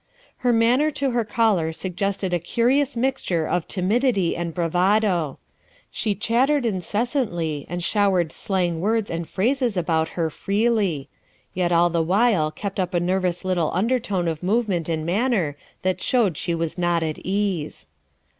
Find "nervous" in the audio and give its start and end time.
12.99-13.45